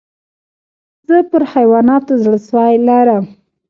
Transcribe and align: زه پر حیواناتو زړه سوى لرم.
زه 1.07 1.17
پر 1.29 1.41
حیواناتو 1.53 2.13
زړه 2.23 2.37
سوى 2.47 2.75
لرم. 2.87 3.25